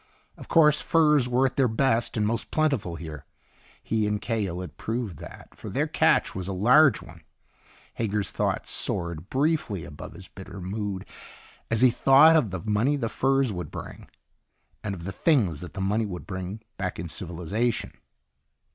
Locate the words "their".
1.57-1.67, 5.69-5.85